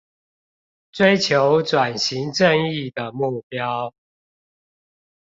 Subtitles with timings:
[0.91, 3.93] 追求轉型正義的目標